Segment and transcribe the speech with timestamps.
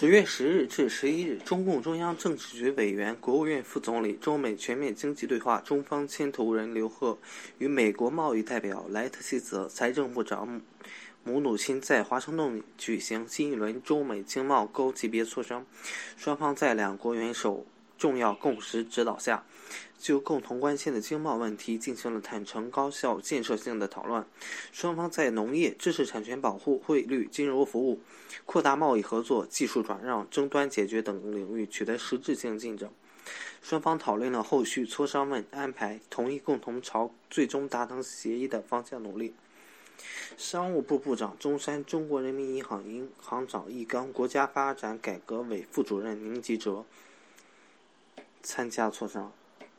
[0.00, 7.18] 十月十日至十一日，中共中央政治局委员、国务院副总理、中美全面经济对话中方牵头人刘鹤
[7.58, 10.62] 与美国贸易代表莱特希泽、财政部长
[11.24, 15.66] 姆努钦在华盛顿举行新一轮中美经贸高级别磋商。
[16.16, 17.66] 双方在两国元首
[17.98, 19.44] 重要共识指导下，
[19.98, 24.24] 就共同关心的经贸问题进行了坦诚、高效、建设性的讨论。
[24.72, 28.00] 双方在农业、知识产权保护、汇率、金融服务、
[28.46, 32.88] 扩大贸易合作、技术转让、争端解决等领域取得实质性进展。
[33.60, 39.34] 双方讨论了后续磋商问安排，同意共同朝最终达成协议的方向努力。
[40.36, 46.84] 商务部部长中山中国人民银行银行长易纲、国家发展改革委副主任宁吉喆
[48.48, 49.30] 参加磋商